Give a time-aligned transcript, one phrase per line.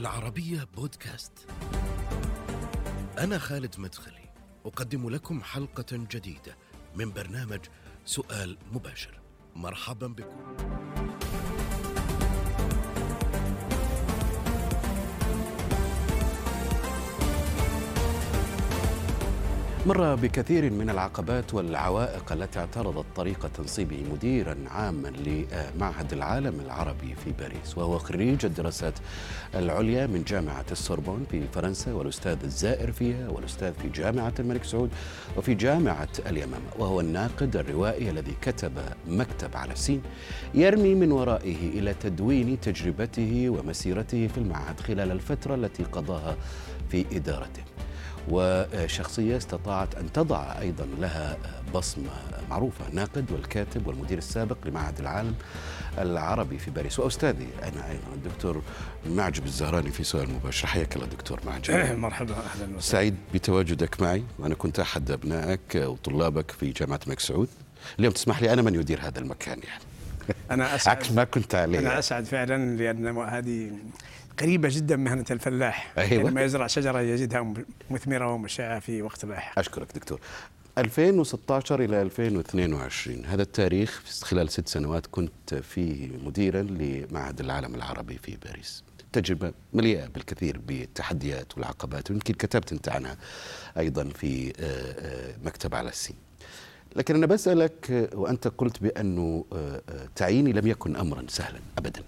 [0.00, 1.32] العربية بودكاست.
[3.18, 4.32] أنا خالد مدخلي،
[4.64, 6.56] أقدم لكم حلقة جديدة
[6.96, 7.60] من برنامج
[8.04, 9.20] سؤال مباشر.
[9.56, 10.56] مرحبا بكم.
[19.86, 27.32] مر بكثير من العقبات والعوائق التي اعترضت طريق تنصيبه مديرا عاما لمعهد العالم العربي في
[27.38, 28.94] باريس وهو خريج الدراسات
[29.54, 34.90] العليا من جامعة السوربون في فرنسا والأستاذ الزائر فيها والأستاذ في جامعة الملك سعود
[35.36, 38.72] وفي جامعة اليمامة وهو الناقد الروائي الذي كتب
[39.08, 40.02] مكتب على السين
[40.54, 46.36] يرمي من ورائه إلى تدوين تجربته ومسيرته في المعهد خلال الفترة التي قضاها
[46.90, 47.62] في إدارته.
[48.28, 51.36] وشخصية استطاعت أن تضع أيضا لها
[51.74, 52.10] بصمة
[52.50, 55.34] معروفة ناقد والكاتب والمدير السابق لمعهد العالم
[55.98, 56.98] العربي في باريس.
[56.98, 58.62] وأستاذي أنا أيضا الدكتور
[59.06, 60.66] معجب الزهراني في سؤال مباشر.
[60.66, 61.74] حياك الله دكتور معجب.
[61.98, 62.80] مرحبا أهلا وسهلا.
[62.80, 64.24] سعيد بتواجدك معي.
[64.38, 67.48] وأنا كنت أحد أبنائك وطلابك في جامعة الملك سعود.
[67.98, 69.89] اليوم تسمح لي أنا من يدير هذا المكان يعني.
[70.50, 71.78] أنا أسعد عكس ما كنت عليه.
[71.78, 73.70] أنا أسعد فعلا لأن هذه
[74.40, 75.92] قريبة جدا من مهنة الفلاح.
[75.98, 76.30] أيوة.
[76.30, 77.54] لما يزرع شجرة يجدها
[77.90, 80.20] مثمرة ومشعة في وقت لاحق أشكرك دكتور.
[80.78, 88.36] 2016 إلى 2022 هذا التاريخ خلال ست سنوات كنت فيه مديرا لمعهد العالم العربي في
[88.44, 88.84] باريس.
[89.12, 93.16] تجربة مليئة بالكثير بالتحديات والعقبات ويمكن كتبت أنت عنها
[93.78, 96.16] أيضا في آه، آه، مكتب على السين.
[96.96, 102.02] لكن أنا بسألك وأنت قلت بأنه آه، آه، تعييني لم يكن أمرا سهلا أبدا.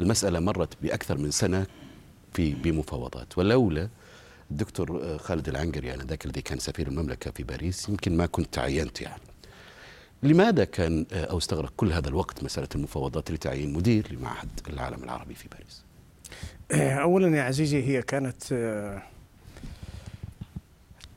[0.00, 1.66] المسألة مرت بأكثر من سنة
[2.34, 3.38] في بمفاوضات.
[3.38, 3.88] ولولا
[4.50, 9.00] الدكتور آه، خالد العنقري آنذاك الذي كان سفير المملكة في باريس يمكن ما كنت تعينت
[9.00, 9.22] يعني.
[10.22, 15.48] لماذا كان أو استغرق كل هذا الوقت مسألة المفاوضات لتعيين مدير لمعهد العالم العربي في
[15.48, 15.82] باريس؟
[16.72, 18.42] أولا يا عزيزي هي كانت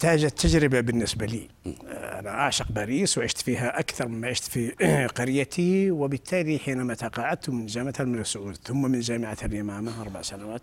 [0.02, 1.48] تاج التجربة بالنسبة لي.
[1.94, 4.72] أنا أعشق باريس وعشت فيها أكثر مما عشت في
[5.18, 10.62] قريتي وبالتالي حينما تقاعدت من جامعة الملك سعود ثم من جامعة اليمامة أربع سنوات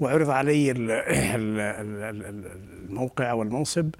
[0.00, 2.50] وعرض علي ال- ال- ال- ال-
[2.88, 3.90] الموقع والمنصب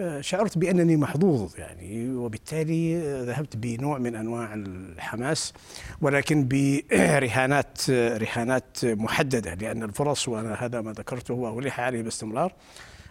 [0.00, 5.52] آه، شعرت بأنني محظوظ يعني وبالتالي ذهبت بنوع من أنواع الحماس
[6.00, 12.52] ولكن برهانات رهانات محددة لأن الفرص وأنا هذا ما ذكرته وألح عليه باستمرار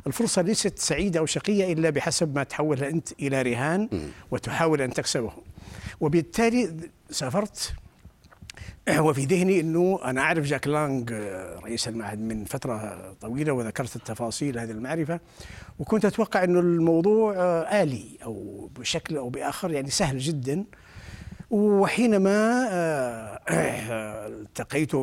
[0.08, 3.90] الفرصة ليست سعيدة أو شقية إلا بحسب ما تحولها أنت إلى رهان
[4.32, 5.32] وتحاول أن تكسبه.
[6.00, 6.76] وبالتالي
[7.10, 7.74] سافرت.
[9.00, 14.60] وفي ذهني إنه أنا أعرف جاك لانج آه، رئيس المعهد من فترة طويلة وذكرت التفاصيل
[14.60, 15.20] هذه المعرفة.
[15.80, 20.66] وكنت أتوقع إنه الموضوع آه، آلي أو بشكل أو بآخر يعني سهل جدا.
[21.52, 23.40] وحينما آه،
[24.28, 24.96] التقيت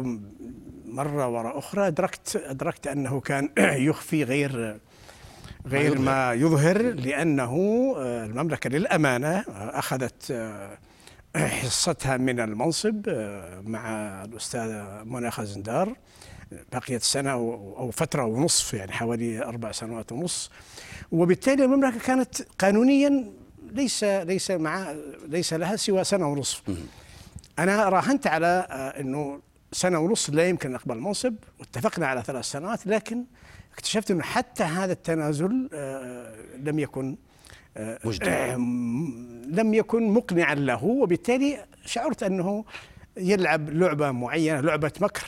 [0.96, 3.50] مرة وراء أخرى أدركت أدركت أنه كان
[3.88, 4.80] يخفي غير
[5.66, 5.98] غير.
[5.98, 6.82] ما يظهر.
[6.82, 7.52] لأنه
[7.96, 10.78] آه، المملكة للأمانة آه، أخذت آه،
[11.36, 13.08] حصتها من المنصب
[13.64, 13.88] مع
[14.24, 15.96] الأستاذة منى خزندار.
[16.72, 20.50] بقيت سنة أو أو فترة ونصف يعني حوالي أربع سنوات ونصف
[21.12, 23.24] وبالتالي المملكة كانت قانونيا
[23.72, 24.94] ليس ليس مع
[25.28, 26.62] ليس لها سوى سنة ونصف.
[27.58, 28.66] أنا راهنت على
[29.00, 29.40] أنه
[29.76, 33.24] سنة ونصف لا يمكن أقبل المنصب واتفقنا على ثلاث سنوات لكن
[33.72, 37.16] اكتشفت أنه حتى هذا التنازل آه، لم يكن
[37.76, 38.30] آه، مجدي.
[38.30, 38.56] آه،
[39.46, 42.64] لم يكن مقنعا له وبالتالي شعرت أنه
[43.16, 45.26] يلعب لعبة معينة لعبة مكر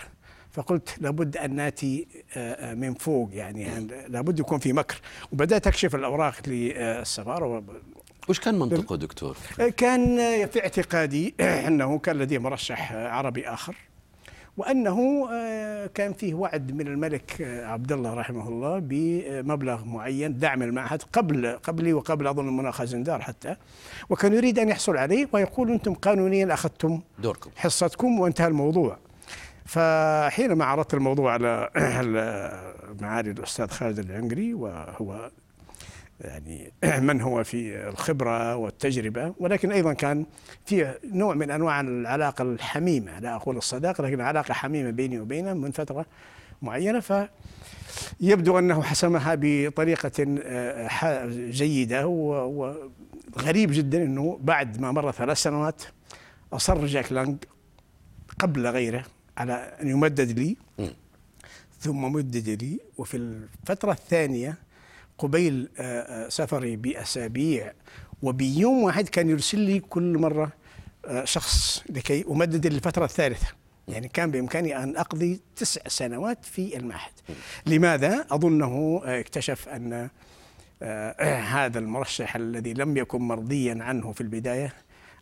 [0.50, 2.06] فقلت لابد أن نأتي
[2.74, 5.00] من فوق يعني لابد يكون في مكر
[5.32, 7.64] وبدأت أكشف الأوراق للسفارة
[8.28, 9.36] وش كان منطقه دكتور؟
[9.76, 10.16] كان
[10.46, 11.34] في اعتقادي
[11.66, 13.87] أنه كان لديه مرشح عربي آخر
[14.58, 20.62] وأنه آه، كان فيه وعد من الملك آه، عبد الله رحمه الله بمبلغ معين دعم
[20.62, 23.56] المعهد قبل قبلي وقبل أظن منى خزندار حتى
[24.10, 27.50] وكان يريد أن يحصل عليه ويقول أنتم قانونيا أخذتم دوركم.
[27.56, 28.98] حصتكم وانتهى الموضوع.
[29.64, 31.70] فحينما عرضت الموضوع على
[33.02, 35.30] معالي الأستاذ خالد العنقري وهو
[36.20, 36.72] يعني
[37.08, 40.26] من هو في الخبرة والتجربة ولكن أيضا كان
[40.66, 45.70] في نوع من أنواع العلاقة الحميمة لا أقول الصداقة لكن علاقة حميمة بيني وبينه من
[45.70, 46.06] فترة
[46.62, 47.00] معينة
[48.20, 50.88] فيبدو أنه حسمها بطريقة آه،
[52.06, 52.72] و-
[53.36, 55.82] وغريب جدا إنه بعد ما مر ثلاث سنوات
[56.52, 57.36] أصر جاك لانج
[58.38, 59.04] قبل غيره
[59.36, 60.56] على أن يمدد لي.
[61.80, 64.54] ثم مدد لي وفي الفترة الثانية
[65.18, 67.72] قبيل آه، آه، سفري بأسابيع.
[68.22, 70.52] وبيوم واحد كان يرسل لي كل مرة
[71.06, 73.46] آه، شخص لكي أمدد للفتره الثالثة.
[73.88, 77.12] يعني كان بإمكاني أن أقضي تسع سنوات في المعهد.
[77.66, 80.08] لماذا؟ أظنه اكتشف أن
[81.22, 84.72] هذا المرشح الذي لم يكن مرضيا عنه في البداية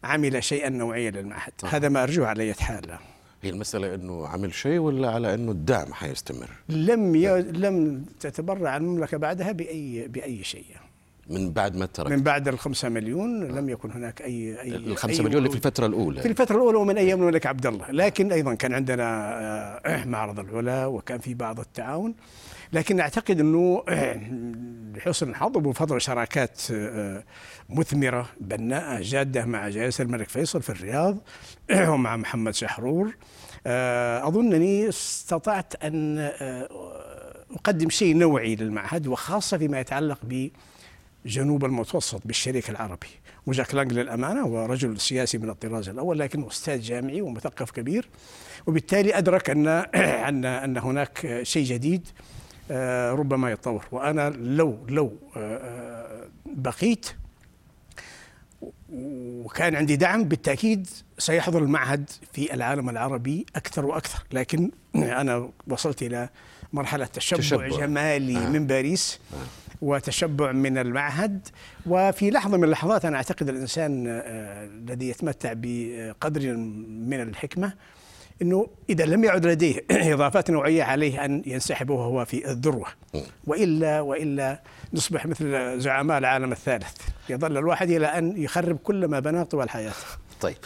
[0.04, 1.52] عمل شيئا نوعيا للمعهد.
[1.64, 2.98] هذا ما أرجوه على حال
[3.46, 7.42] هي المسألة أنه عمل شيء ولا على أنه الدعم حيستمر؟ لم ي...
[7.42, 10.64] لم تتبرع المملكة بعدها بأي بأي شيء.
[11.30, 12.10] من بعد ما ترك.
[12.12, 15.56] من بعد الخمسة مليون لم يكن هناك أي أي الخمسة أي مليون اللي في.
[15.56, 16.22] الفترة الأولى.
[16.22, 17.90] في الفترة الأولى ومن أيام الملك عبد الله.
[17.90, 19.04] لكن أيضا كان عندنا
[19.86, 22.14] آه، معرض العلا وكان في بعض التعاون.
[22.72, 23.82] لكن أعتقد أنه
[24.96, 27.24] لحسن الحظ وبفضل شراكات آه،
[27.68, 31.18] مثمرة بناءة جادة مع جلالة الملك فيصل في الرياض
[31.72, 33.16] ومع محمد شحرور.
[33.66, 36.68] آه، أظنني استطعت أن آه،
[37.50, 40.48] أقدم شيء نوعي للمعهد وخاصة فيما يتعلق ب
[41.26, 43.06] جنوب المتوسط بالشريك العربي.
[43.46, 48.08] وجاك لانج للأمانة هو رجل سياسي من الطراز الأول لكن أستاذ جامعي ومثقف كبير.
[48.66, 52.08] وبالتالي أدرك أن أن أن هناك شيء جديد.
[52.08, 52.35] آه،
[53.14, 57.06] ربما يتطور وأنا لو لو آه، آه، بقيت
[58.92, 66.28] وكان عندي دعم بالتأكيد سيحضر المعهد في العالم العربي أكثر وأكثر لكن أنا وصلت إلى
[66.72, 67.68] مرحلة تشبع, تشبع.
[67.68, 68.46] جمالي آه.
[68.46, 68.50] آه.
[68.50, 69.36] من باريس آه.
[69.82, 71.48] وتشبع من المعهد
[71.86, 77.72] وفي لحظة من اللحظات أنا أعتقد الإنسان آه، الذي يتمتع بقدر من الحكمة
[78.42, 79.84] أنه إذا لم يعد لديه
[80.14, 82.86] إضافات نوعية عليه أن ينسحب وهو في الذروة.
[83.46, 84.62] وإلا وإلا
[84.94, 86.96] نصبح مثل زعماء العالم الثالث.
[87.28, 89.96] يظل الواحد إلى أن يخرب كل ما بناه طوال حياته.
[90.40, 90.56] طيب.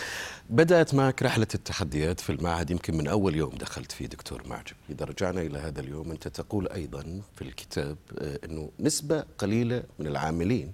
[0.50, 2.70] بدأت معك رحلة التحديات في المعهد.
[2.70, 4.76] يمكن من أول يوم دخلت فيه دكتور معجب.
[4.90, 10.06] إذا رجعنا إلى هذا اليوم أنت تقول أيضا في الكتاب آه، أنه نسبة قليلة من
[10.06, 10.72] العاملين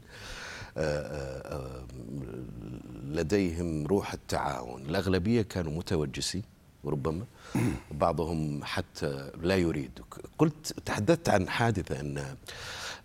[0.78, 1.86] آه، آه،
[3.04, 4.82] لديهم روح التعاون.
[4.82, 6.55] الأغلبية كانوا متوجسين.
[6.86, 7.24] وربما
[7.90, 10.00] بعضهم حتى لا يريد
[10.38, 12.36] قلت تحدثت عن حادثة أن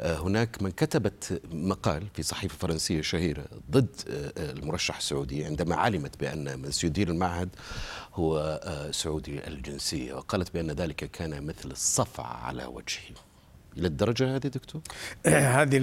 [0.02, 5.76] آه، هناك من كتبت مقال في صحيفة فرنسية شهيرة ضد آه، آه، المرشح السعودي عندما
[5.76, 7.50] علمت بأن من سيدير المعهد
[8.14, 8.60] هو
[8.92, 13.16] سعودي الجنسية وقالت بأن ذلك كان مثل الصفع على وجهه
[13.78, 14.82] إلى الدرجة هذه دكتور؟
[15.26, 15.80] هذه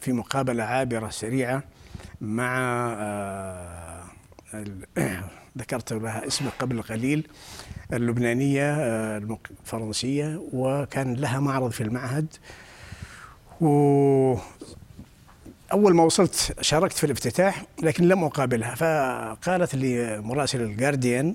[0.00, 1.62] في مقابلة عابرة سريعة
[2.20, 2.96] مع
[5.58, 7.28] ذكرت لها اسمها قبل قليل
[7.92, 12.26] اللبنانية آه، الفرنسية وكان لها معرض في المعهد.
[13.60, 14.36] و
[15.72, 18.74] أول ما وصلت شاركت في الافتتاح لكن لم أقابلها.
[18.74, 21.34] فقالت لي مراسل الجارديان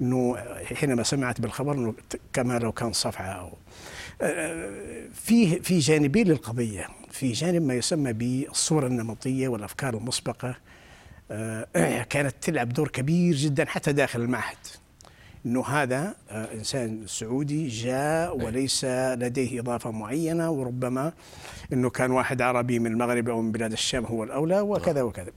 [0.00, 0.36] أنه
[0.74, 1.94] حينما سمعت بالخبر أنه
[2.32, 3.52] كما لو كان صفعة أو
[5.14, 10.48] في في جانبين للقضية، في جانب ما يسمى بالصورة النمطية والأفكار المسبقة.
[10.48, 10.56] آه،
[12.12, 14.56] كانت تلعب دور كبير جدا حتى داخل المعهد.
[15.46, 21.12] إنه هذا آه، إنسان سعودي جاء وليس لديه إضافة معينة وربما
[21.72, 25.30] إنه كان واحد عربي من المغرب أو من بلاد الشام هو الأولى وكذا وكذا.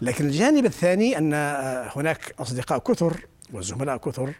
[0.00, 4.32] لكن الجانب الثاني أن آه، هناك أصدقاء كثر وزملاء كثر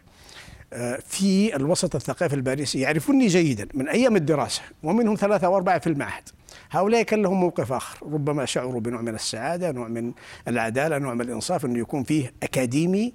[1.07, 6.23] في الوسط الثقافي الباريسي يعرفوني جيدا من أيام الدراسة ومنهم ثلاثة أو أربعة في المعهد.
[6.71, 10.11] هؤلاء كان لهم موقف آخر، ربما شعروا بنوع من السعادة، نوع من
[10.47, 13.13] العدالة، نوع من الإنصاف انه يكون فيه أكاديمي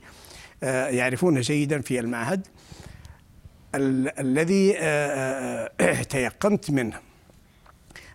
[0.63, 2.47] آه، يعرفونه جيدا في المعهد.
[3.75, 6.97] ال- الذي آه، آه، تيقنت منه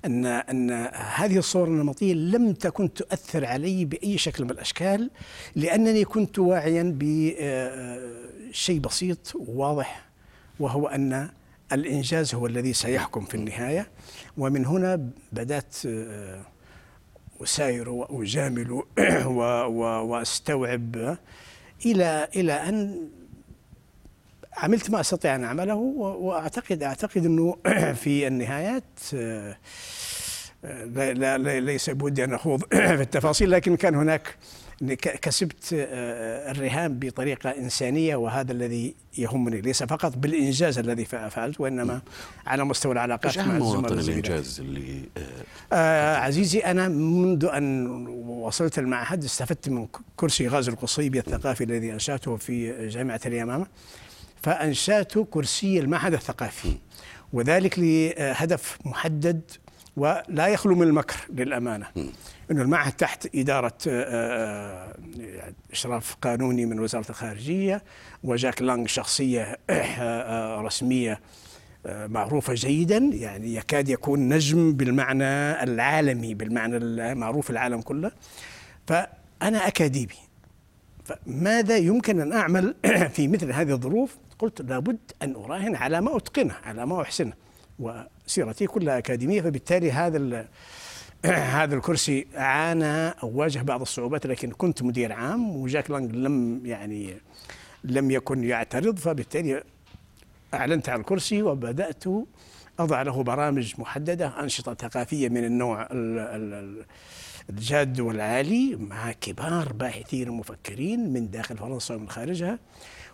[0.05, 5.09] أن أن هذه الصور النمطية لم تكن تؤثر علي بأي شكل من الأشكال
[5.55, 10.05] لأنني كنت واعيا بشيء بسيط وواضح
[10.59, 11.29] وهو أن
[11.71, 13.87] الإنجاز هو الذي سيحكم في النهاية.
[14.37, 16.41] ومن هنا بدأت آه،
[17.43, 18.85] أساير وأجامل و-
[19.25, 21.17] و- وأستوعب
[21.85, 23.07] إلى إلى أن
[24.57, 27.57] عملت ما أستطيع أن أعمله وأعتقد أعتقد إنه
[28.03, 28.83] في النهايات
[29.15, 29.57] آه،
[30.65, 34.35] آه، لا لا لا- ليس بودي أن أخوض في التفاصيل لكن كان هناك
[35.21, 42.01] كسبت آه، الرهان بطريقة إنسانية وهذا الذي يهمني ليس فقط بالإنجاز الذي فع- فعلت وإنما
[42.47, 43.99] على مستوى العلاقات مع مواطن.
[43.99, 45.01] الإنجاز اللي
[45.73, 47.87] آه، عزيزي أنا منذ أن
[48.27, 53.65] وصلت المعهد استفدت من كرسي غازي القصيبي الثقافي الذي أنشأته في جامعة اليمامة
[54.43, 56.77] فأنشأت كرسي المعهد الثقافي
[57.33, 59.41] وذلك لهدف محدد
[59.97, 61.85] ولا يخلو من المكر للأمانة.
[62.51, 64.93] أن المعهد تحت إدارة آه،
[65.27, 67.83] آه، إشراف قانوني من وزارة الخارجية
[68.23, 71.19] وجاك لانغ شخصية آه، رسمية
[71.85, 78.11] معروفة جيدا يعني يكاد يكون نجم بالمعنى العالمي بالمعنى المعروف العالم كله.
[78.87, 80.32] فأنا أكاديمي
[81.05, 82.75] فماذا يمكن أن أعمل
[83.15, 87.33] في مثل هذه الظروف؟ قلت لابد أن أراهن على ما أتقنه على ما أحسنه
[87.79, 90.47] وسيرتي كلها أكاديمية فبالتالي هذا
[91.59, 97.17] هذا الكرسي عانى أو واجه بعض الصعوبات لكن كنت مدير عام وجاك لانج لم يعني
[97.83, 99.63] لم يكن يعترض فبالتالي
[100.53, 102.03] أعلنت على الكرسي وبدأت
[102.79, 105.87] أضع له برامج محددة أنشطة ثقافية من النوع
[107.49, 112.59] الجاد والعالي مع كبار باحثين ومفكرين من داخل فرنسا ومن خارجها.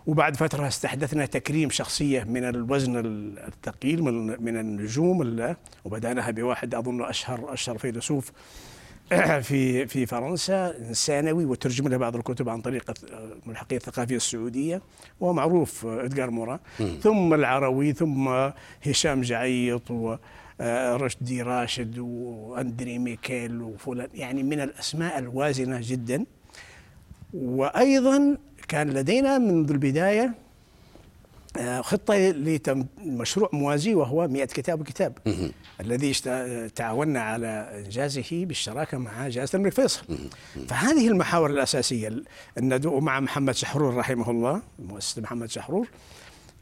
[0.06, 2.96] وبعد فترة استحدثنا تكريم شخصية من الوزن
[3.48, 4.02] الثقيل
[4.40, 8.32] من النجوم وبدأناها بواحد أظن أشهر أشهر فيلسوف
[9.48, 12.92] في في فرنسا ثانوي وترجم له بعض الكتب عن طريق
[13.46, 14.82] الملحقيه الثقافية السعودية
[15.20, 16.60] وهو معروف ادجار مورا.
[17.02, 18.28] ثم العروي ثم
[18.86, 19.92] هشام جعيط
[20.60, 24.08] ورشدي راشد وأندري ميكيل وفلان.
[24.14, 26.24] يعني من الأسماء الوازنة جدا.
[27.34, 28.36] وأيضا
[28.68, 30.34] كان لدينا منذ البداية
[31.56, 35.18] آه، خطة لمشروع موازي وهو 100 كتاب وكتاب.
[35.80, 36.12] الذي
[36.68, 40.02] تعاوننا على إنجازه بالشراكة مع جائزة الملك فيصل.
[40.68, 42.22] فهذه المحاور الأساسية
[42.58, 45.88] الندوة مع محمد شحرور رحمه الله مؤسس محمد شحرور.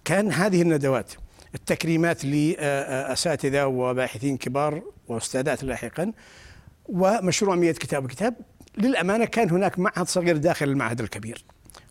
[0.05, 1.12] كان هذه الندوات
[1.55, 6.12] التكريمات لأساتذة وباحثين كبار وأستاذات لاحقا
[6.88, 8.35] ومشروع 100 كتاب وكتاب.
[8.78, 11.45] للأمانة كان هناك معهد صغير داخل المعهد الكبير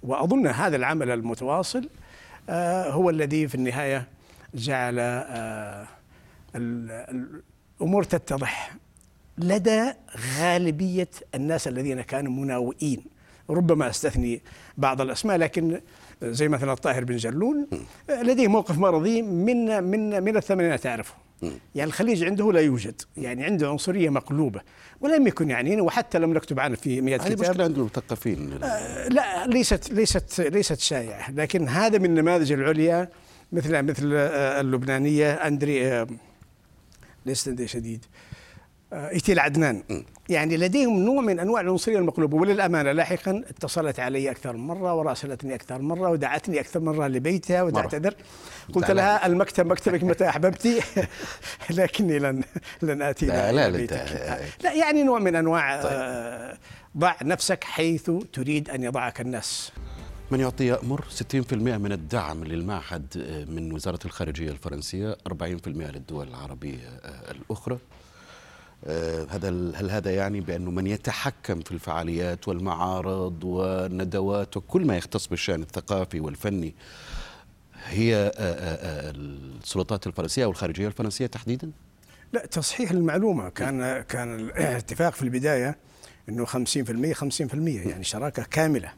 [0.04, 1.90] وأظن هذا العمل المتواصل
[2.50, 4.08] آه، هو الذي في النهاية
[4.54, 5.88] جعل آه،
[6.56, 8.76] الأمور تتضح
[9.38, 9.94] لدى
[10.40, 13.06] غالبية الناس الذين كانوا مناوئين.
[13.50, 14.42] ربما أستثني
[14.78, 15.82] بعض الأسماء لكن
[16.24, 17.68] زي مثلا الطاهر بن جلون
[18.10, 23.70] لديه موقف مرضي من من من الثمانينات تعرفه يعني الخليج عنده لا يوجد يعني عنده
[23.70, 24.62] عنصرية مقلوبة
[25.02, 28.60] ولم يكن يعني وحتى لم نكتب عنه في 100 كتاب مشكلة عند المثقفين.
[28.64, 31.32] آه لا ليست ليست ليست شائعة.
[31.32, 33.10] لكن هذا من النماذج العليا
[33.52, 36.08] مثل مثل آه اللبنانية أندري آه
[37.26, 38.06] ليست شديد
[38.94, 39.84] آه إيتيل عدنان.
[40.30, 42.38] يعني لديهم نوع من أنواع العنصرية المقلوبة.
[42.38, 47.08] وللأمانة لاحقا اتصلت علي أكثر من مرة وراسلتني أكثر من مرة ودعتني أكثر من مرة.
[47.08, 48.16] لبيتها وتعتذر
[48.74, 50.82] قلت لها المكتب مكتبك متى أحببتي؟
[51.70, 52.44] لكني لن
[52.82, 55.92] لن آتي لا لا, لا, لا يعني نوع من أنواع طيب.
[55.94, 56.58] آه،
[56.98, 59.72] ضع نفسك حيث تريد أن يضعك الناس.
[60.32, 66.88] من يعطي يأمر؟ 60% من الدعم للمعهد آه، من وزارة الخارجية الفرنسية 40% للدول العربية
[67.04, 67.78] آه، الأخرى.
[69.30, 75.62] هذا هل هذا يعني بأنه من يتحكم في الفعاليات والمعارض والندوات وكل ما يختص بالشأن
[75.62, 76.76] الثقافي والفني
[77.86, 81.72] هي آه، آه، السلطات الفرنسية أو الخارجية الفرنسية تحديدا؟
[82.34, 83.50] لا تصحيح المعلومة.
[83.50, 85.78] كان كان الاتفاق في البداية
[86.30, 88.94] إنه 50% 50% يعني شراكة كاملة.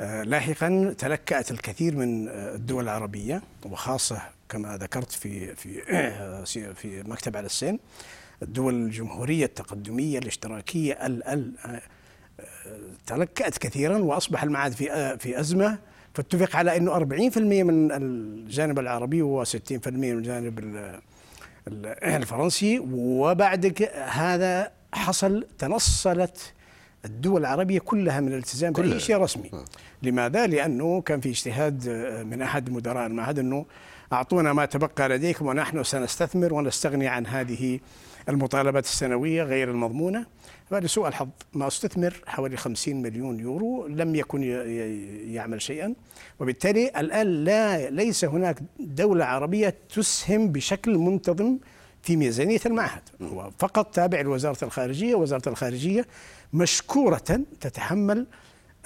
[0.00, 7.78] لاحقا تلكأت الكثير من الدول العربية وخاصة كما ذكرت في في في مكتب على السين
[8.42, 11.52] الدول الجمهورية التقدمية الاشتراكية ال ال
[13.06, 15.78] تلكأت كثيرا وأصبح المعهد في في أزمة
[16.14, 20.82] فاتفق على أنه 40% من الجانب العربي و60% من الجانب
[21.68, 26.52] الفرنسي وبعد هذا حصل تنصلت
[27.04, 29.64] الدول العربية كلها من الالتزام بأي شيء رسمي آه.
[30.02, 31.88] لماذا؟ لأنه كان في اجتهاد
[32.30, 33.66] من أحد مدراء المعهد أنه
[34.12, 37.80] أعطونا ما تبقى لديكم ونحن سنستثمر ونستغني عن هذه
[38.28, 40.26] المطالبات السنوية غير المضمونة.
[40.70, 44.42] فلسوء الحظ ما استثمر حوالي 50 مليون يورو لم يكن
[45.32, 45.94] يعمل شيئا.
[46.40, 51.58] وبالتالي الآن لا ليس هناك دولة عربية تسهم بشكل منتظم
[52.02, 53.02] في ميزانية المعهد.
[53.22, 55.14] هو فقط تابع لوزارة الخارجية.
[55.14, 56.06] وزارة الخارجية
[56.52, 58.26] مشكورة تتحمل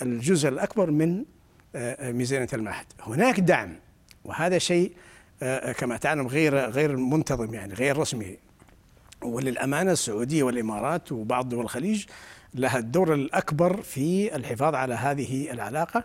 [0.03, 1.25] الجزء الأكبر من
[1.75, 2.87] آه، آه، ميزانية المعهد.
[3.01, 3.77] هناك دعم.
[4.25, 4.93] وهذا شيء
[5.43, 8.37] آه، كما تعلم غير غير منتظم يعني غير رسمي.
[9.23, 12.05] وللأمانة السعودية والإمارات وبعض دول الخليج
[12.55, 16.05] لها الدور الأكبر في الحفاظ على هذه العلاقة.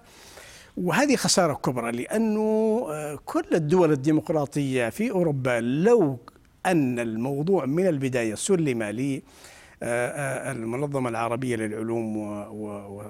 [0.78, 2.42] وهذه خسارة كبرى لأنه
[2.90, 6.20] آه، كل الدول الديمقراطية في أوروبا لو
[6.66, 9.22] أن الموضوع من البداية سلم لي
[9.84, 12.18] آه، آه، المنظمة العربية للعلوم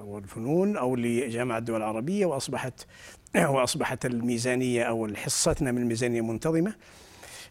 [0.08, 2.86] والفنون أو لجامعة الدول العربية وأصبحت
[3.36, 6.74] وأصبحت الميزانية أو حصتنا من الميزانية منتظمة.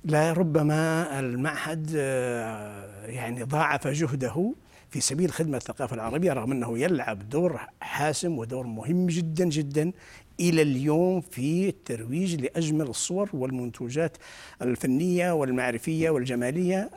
[0.05, 4.53] لربما المعهد آه، يعني ضاعف جهده
[4.91, 9.91] في سبيل خدمة الثقافة العربية رغم أنه يلعب دور حاسم ودور مهم جدا جدا
[10.39, 14.17] إلى اليوم في الترويج لأجمل الصور والمنتوجات
[14.61, 16.89] الفنية والمعرفية والجمالية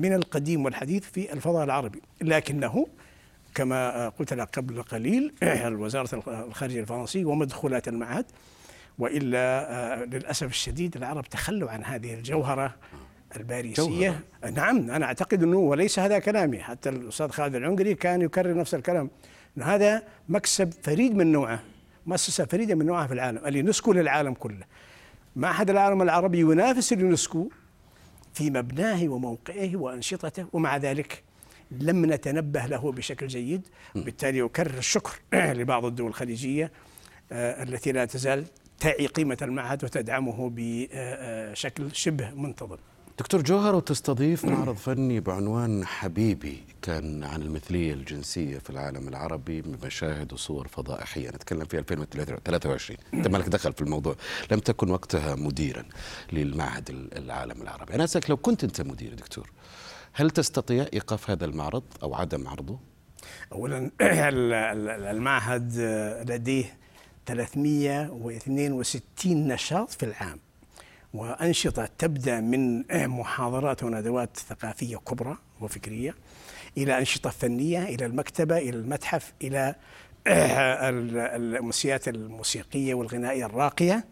[0.00, 2.02] من القديم والحديث في الفضاء العربي.
[2.20, 2.86] لكنه
[3.54, 5.32] كما قلت لك قبل قليل
[5.80, 8.26] وزارة الخارجية الفرنسية ومدخولات المعهد
[8.98, 12.74] وإلا آه، للأسف الشديد العرب تخلوا عن هذه الجوهرة
[13.36, 13.82] الباريسية.
[13.82, 14.50] جوهرة.
[14.50, 16.58] نعم أنا أعتقد أنه وليس هذا كلامي.
[16.58, 19.10] حتى الأستاذ خالد العنقري كان يكرر نفس الكلام.
[19.62, 21.62] هذا مكسب فريد من نوعه
[22.06, 24.64] مؤسسة فريدة من نوعها في العالم اليونسكو للعالم كله.
[25.36, 27.48] معهد العالم العربي ينافس اليونسكو
[28.34, 31.22] في مبناه وموقعه وأنشطته ومع ذلك
[31.70, 33.68] لم نتنبه له بشكل جيد.
[33.94, 35.20] بالتالي أكرر الشكر
[35.58, 36.72] لبعض الدول الخليجية
[37.32, 38.44] آه، التي لا تزال
[38.80, 42.76] تعي قيمة المعهد وتدعمه بشكل شبه منتظم.
[43.18, 50.32] دكتور جوهر وتستضيف معرض فني بعنوان حبيبي كان عن المثلية الجنسية في العالم العربي بمشاهد
[50.32, 51.28] وصور فضائحية.
[51.28, 54.16] نتكلم في 2023 أنت مالك دخل في الموضوع.
[54.52, 55.84] لم تكن وقتها مديرا
[56.32, 57.94] للمعهد العالم العربي.
[57.94, 59.50] أنا أسألك لو كنت أنت مدير دكتور
[60.12, 62.78] هل تستطيع إيقاف هذا المعرض أو عدم عرضه؟
[63.52, 63.90] أولا
[65.10, 65.72] المعهد
[66.28, 66.83] لديه
[67.26, 70.38] 362 نشاط في العام.
[71.14, 76.14] وأنشطة تبدأ من محاضرات وندوات ثقافية كبرى وفكرية
[76.78, 79.74] إلى أنشطة فنية إلى المكتبة إلى المتحف إلى
[80.26, 84.04] المسيات الموسيقية والغنائية الراقية.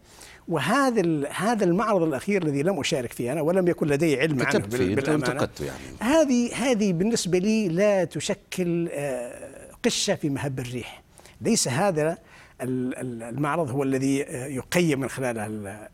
[0.48, 5.48] وهذا هذا المعرض الأخير الذي لم أشارك فيه أنا ولم يكن لدي علم عنه بالأمانة.
[5.60, 5.78] يعني.
[6.00, 11.02] هذه هذه بالنسبة لي لا تشكل آه، قشة في مهب الريح.
[11.40, 12.18] ليس هذا
[12.62, 15.46] المعرض هو الذي يقيم من خلاله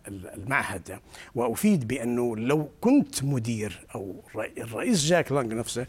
[0.08, 0.98] المعهد.
[1.34, 4.22] وأفيد بأنه لو كنت مدير أو
[4.58, 5.86] الرئيس جاك لانج نفسه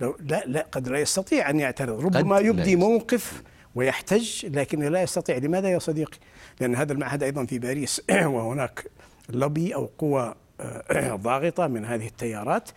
[0.00, 2.04] لو لا لا قد لا يستطيع أن يعترض.
[2.04, 3.42] ربما يبدي موقف
[3.74, 5.36] ويحتج لكنه لا يستطيع.
[5.36, 6.18] لماذا يا صديقي؟
[6.60, 8.02] لأن هذا المعهد أيضا في باريس.
[8.34, 8.84] وهناك
[9.28, 10.34] لوبي أو قوى
[11.24, 12.70] ضاغطة من هذه التيارات.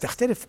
[0.00, 0.46] تختلف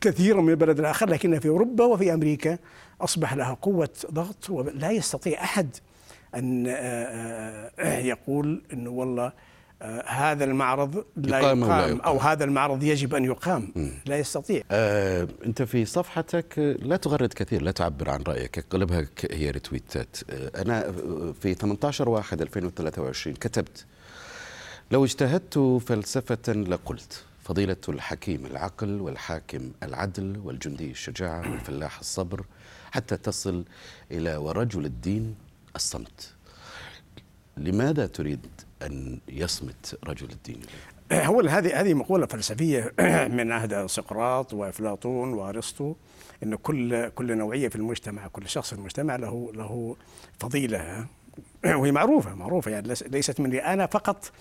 [0.00, 2.58] كثيرا من البلد الآخر لكن في أوروبا وفي أمريكا
[3.00, 5.76] أصبح لها قوة ضغط ولا يستطيع أحد
[6.34, 9.32] أن آه، آه، آه، يقول أنه والله
[10.06, 13.72] هذا المعرض لا يقام, يقام, لا يقام أو هذا المعرض يجب أن يقام.
[13.76, 13.88] م.
[14.06, 14.62] لا يستطيع.
[14.70, 18.64] آه أنت في صفحتك لا تغرد كثير لا تعبر عن رأيك.
[18.72, 20.16] اغلبها هي ريتويتات
[20.56, 20.92] أنا
[21.40, 23.84] في 18 واحد 2023 كتبت
[24.90, 27.24] لو اجتهدت فلسفة لقلت.
[27.46, 32.44] فضيلة الحكيم العقل والحاكم العدل والجندي الشجاعة والفلاح الصبر
[32.92, 33.64] حتى تصل
[34.10, 35.34] إلى ورجل الدين
[35.76, 36.34] الصمت.
[37.56, 38.46] لماذا تريد
[38.82, 40.60] أن يصمت رجل الدين؟
[41.12, 42.92] هو هذه هذه مقولة فلسفية
[43.38, 45.94] من عهد سقراط وأفلاطون وأرسطو
[46.42, 49.96] أن كل كل نوعية في المجتمع كل شخص في المجتمع له له
[50.38, 51.06] فضيلة
[51.64, 54.32] وهي معروفة معروفة يعني ليست مني أنا فقط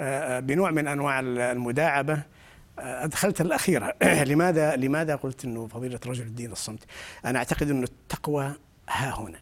[0.00, 2.22] آه، آه، بنوع من أنواع المداعبة
[2.80, 3.94] أدخلت الأخيرة.
[4.30, 6.84] لماذا لماذا قلت إنه فضيلة رجل الدين الصمت؟
[7.24, 8.52] أنا أعتقد إنه التقوى
[8.88, 9.38] ها هنا.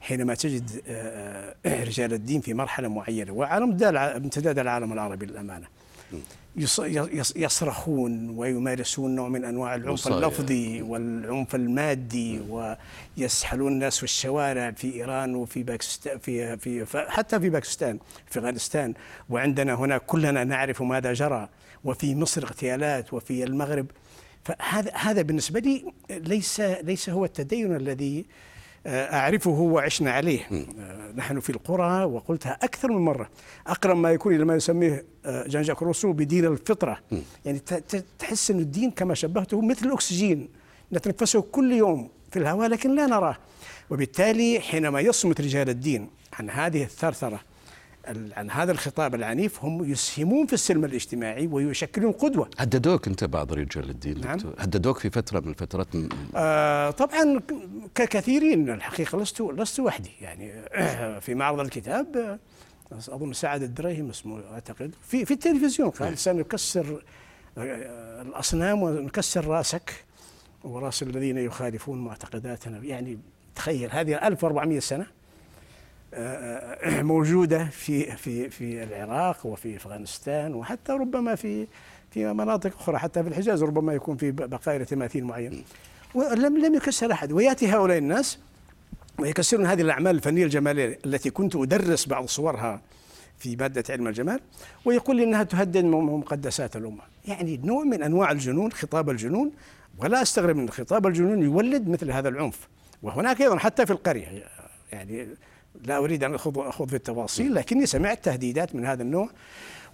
[0.00, 3.64] حينما تجد آه، رجال الدين في مرحلة معينة وعلى
[4.16, 5.66] امتداد العالم العربي للأمانة
[7.36, 12.40] يصرخون ويمارسون نوع من أنواع العنف اللفظي والعنف المادي
[13.18, 18.94] ويسحلون الناس في الشوارع في إيران وفي باكستان في في حتى في باكستان في أفغانستان.
[19.28, 21.48] وعندنا هنا كلنا نعرف ماذا جرى.
[21.84, 23.86] وفي مصر اغتيالات وفي المغرب.
[24.44, 28.26] فهذا هذا بالنسبة لي ليس ليس هو التدين الذي
[28.86, 30.48] آه، أعرفه وعشنا عليه.
[30.80, 33.30] آه، نحن في القرى وقلتها أكثر من مرة.
[33.66, 36.98] أقرب ما يكون إلى ما يسميه آه، جان جاك روسو بدين الفطرة.
[37.44, 37.58] يعني
[38.18, 40.48] تحس أن الدين كما شبهته مثل الأكسجين.
[40.92, 43.36] نتنفسه كل يوم في الهواء لكن لا نراه.
[43.90, 47.40] وبالتالي حينما يصمت رجال الدين عن هذه الثرثرة
[48.06, 52.50] عن هذا الخطاب العنيف هم يسهمون في السلم الاجتماعي ويشكلون قدوة.
[52.58, 55.86] هددوك أنت بعض رجال الدين نعم؟ هددوك في فترة من الفترات
[56.36, 57.40] آه طبعا
[57.94, 60.10] ككثيرين الحقيقة لست لست وحدي.
[60.20, 60.52] يعني
[61.24, 62.38] في معرض الكتاب
[62.92, 64.94] أظن سعد الدريهم اسمه أعتقد.
[65.08, 67.02] في في التلفزيون قال سنكسر
[67.58, 70.04] آه، الأصنام ونكسر رأسك
[70.64, 72.78] وراس الذين يخالفون معتقداتنا.
[72.78, 73.18] يعني
[73.54, 75.19] تخيل هذه 1400 سنة.
[76.84, 81.66] موجودة في في في العراق وفي أفغانستان وحتى ربما في
[82.10, 85.64] في مناطق أخرى حتى في الحجاز ربما يكون في بقايا تماثيل معين.
[86.14, 88.38] ولم لم يكسر أحد ويأتي هؤلاء الناس
[89.18, 92.80] ويكسرون هذه الأعمال الفنية الجمالية التي كنت أدرس بعض صورها
[93.38, 94.40] في مادة علم الجمال
[94.84, 97.02] ويقول لي إنها تهدد مقدسات الأمة.
[97.28, 99.52] يعني نوع من أنواع الجنون خطاب الجنون
[99.98, 102.68] ولا أستغرب من خطاب الجنون يولد مثل هذا العنف.
[103.02, 104.44] وهناك أيضا حتى في القرية
[104.92, 105.26] يعني
[105.84, 109.30] لا أريد أن أخوض أخوض في التفاصيل لكني سمعت تهديدات من هذا النوع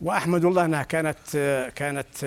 [0.03, 1.17] وأحمد الله أنها كانت
[1.77, 2.23] كانت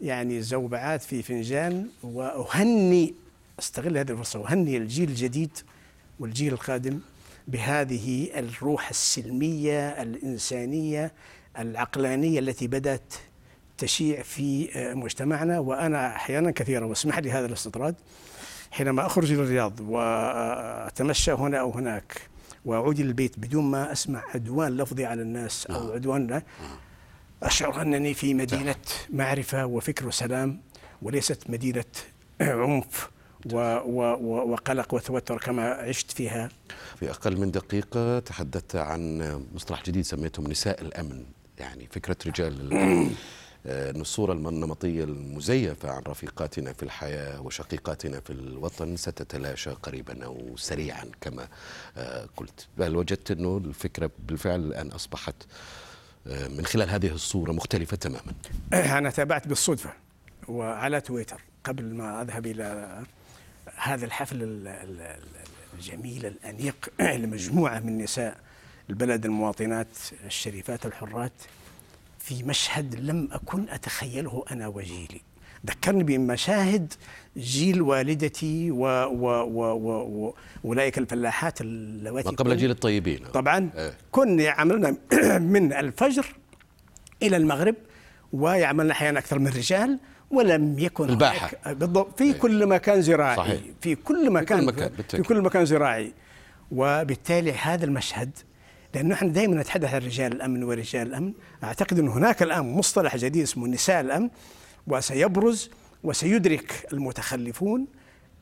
[0.00, 3.14] يعني زوبعات في فنجان وأهني
[3.58, 5.58] أستغل هذه الفرصة واهني الجيل الجديد
[6.20, 7.00] والجيل القادم
[7.48, 11.12] بهذه الروح السلمية الإنسانية
[11.58, 13.14] العقلانية التي بدأت
[13.82, 17.94] تشيع في مجتمعنا وأنا أحيانا كثيرا واسمح لي هذا الاستطراد
[18.70, 22.20] حينما أخرج إلى الرياض وأتمشى هنا أو هناك
[22.64, 25.94] وأعود إلى البيت بدون ما أسمع عدوان لفظي على الناس أو آه.
[25.94, 26.42] عدوان
[27.42, 28.74] أشعر أنني في مدينة
[29.10, 30.60] معرفة وفكر وسلام
[31.02, 31.84] وليست مدينة
[32.40, 33.10] عنف
[33.52, 36.48] و و و وقلق وتوتر كما عشت فيها.
[36.96, 39.22] في أقل من دقيقة تحدثت عن
[39.54, 41.24] مصطلح جديد سميتهم نساء الأمن
[41.58, 43.06] يعني فكرة رجال آه،
[43.66, 51.04] أن الصورة النمطية المزيفة عن رفيقاتنا في الحياة وشقيقاتنا في الوطن ستتلاشى قريبا أو سريعا
[51.20, 51.48] كما
[51.96, 52.66] آه، قلت.
[52.78, 55.34] بل وجدت أنه الفكرة بالفعل الآن أصبحت
[56.26, 58.32] آه، من خلال هذه الصورة مختلفة تماما.
[58.98, 59.92] أنا تابعت بالصدفة
[60.48, 62.98] وعلى تويتر قبل ما أذهب إلى
[63.76, 65.22] هذا الحفل ال- ال- ال-
[65.74, 66.88] الجميل الأنيق
[67.22, 68.36] لمجموعة من نساء
[68.90, 69.86] البلد المواطنات
[70.26, 71.32] الشريفات الحرات.
[72.22, 75.20] في مشهد لم أكن أتخيله أنا وجيلي
[75.66, 76.92] ذكرني بمشاهد
[77.36, 83.94] جيل والدتي و و و و واولئك الفلاحات اللواتي قبل جيل الطيبين طبعا إيه.
[84.10, 84.96] كنا يعملنا
[85.54, 86.26] من الفجر
[87.22, 87.74] إلى المغرب
[88.32, 89.98] ويعملنا أحيانا أكثر من رجال
[90.30, 91.72] ولم يكن الباحة.
[91.72, 93.60] بالضبط في كل مكان زراعي صحيح.
[93.80, 95.22] في كل مكان مكان، في.
[95.22, 96.12] كل مكان زراعي
[96.70, 98.30] وبالتالي هذا المشهد
[98.94, 101.32] لأنه إحنا دائما نتحدث عن رجال الأمن ورجال الأمن
[101.64, 104.30] أعتقد أن هناك الآن مصطلح جديد اسمه نساء الأمن
[104.86, 105.70] وسيبرز
[106.02, 107.86] وسيدرك المتخلفون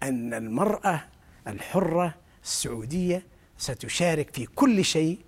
[0.02, 1.04] أن المرأة
[1.46, 3.22] الحرة السعودية
[3.58, 5.18] ستشارك في كل شيء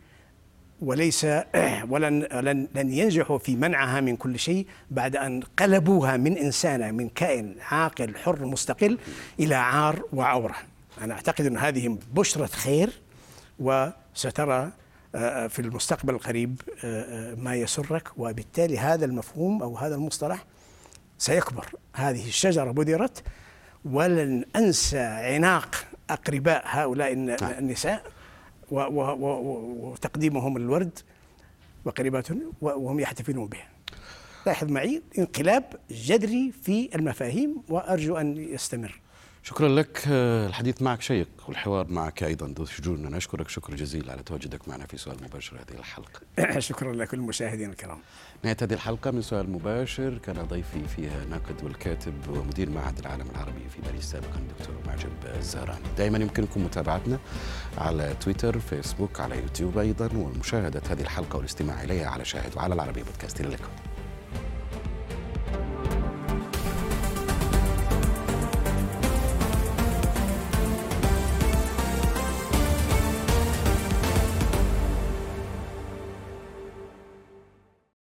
[0.80, 1.26] وليس
[1.90, 7.08] ولن لن لن ينجحوا في منعها من كل شيء بعد أن قلبوها من إنسانة من
[7.08, 8.98] كائن عاقل حر مستقل
[9.40, 10.54] إلى عار وعورة.
[11.00, 12.90] أنا أعتقد أن هذه بشرة خير
[13.58, 14.72] وسترى
[15.48, 20.44] في المستقبل القريب آه، آه، ما يسرك وبالتالي هذا المفهوم أو هذا المصطلح
[21.18, 21.66] سيكبر.
[21.94, 23.22] هذه الشجرة بدرت
[23.84, 25.74] ولن أنسى عناق
[26.10, 28.02] أقرباء هؤلاء الن- النساء
[29.30, 30.98] وتقديمهم الورد
[31.84, 33.58] وقريباتهم وهم يحتفلون به
[34.46, 39.00] لاحظ معي انقلاب جذري في المفاهيم وأرجو أن يستمر.
[39.44, 43.02] شكرا لك آه، الحديث معك شيق والحوار معك أيضا ذو شجون.
[43.02, 46.20] نشكرك شكر جزيل على تواجدك معنا في سؤال مباشر هذه الحلقة.
[46.68, 47.98] شكرا لكل المشاهدين الكرام.
[48.44, 53.68] نهاية هذه الحلقة من سؤال مباشر كان ضيفي فيها ناقد والكاتب ومدير معهد العالم العربي
[53.68, 57.18] في باريس سابقا الدكتور معجب الزهراني دائما يمكنكم متابعتنا
[57.78, 63.02] على تويتر فيسبوك على يوتيوب أيضا ومشاهدة هذه الحلقة والاستماع إليها على شاهد وعلى العربية
[63.02, 63.40] بودكاست.
[63.40, 63.91] إلى اللقاء.